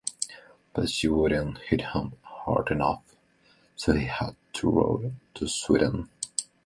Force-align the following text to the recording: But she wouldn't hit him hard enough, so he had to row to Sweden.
But 0.73 0.89
she 0.89 1.07
wouldn't 1.07 1.59
hit 1.59 1.81
him 1.81 2.13
hard 2.23 2.71
enough, 2.71 3.03
so 3.75 3.93
he 3.93 4.07
had 4.07 4.35
to 4.53 4.67
row 4.67 5.13
to 5.35 5.47
Sweden. 5.47 6.09